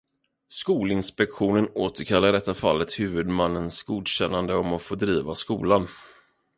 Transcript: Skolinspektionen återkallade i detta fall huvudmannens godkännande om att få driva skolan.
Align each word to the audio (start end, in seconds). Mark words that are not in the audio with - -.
Skolinspektionen 0.49 1.67
återkallade 1.75 2.29
i 2.37 2.39
detta 2.39 2.53
fall 2.53 2.85
huvudmannens 2.97 3.83
godkännande 3.83 4.55
om 4.55 4.73
att 4.73 4.81
få 4.83 4.95
driva 4.95 5.35
skolan. 5.35 5.87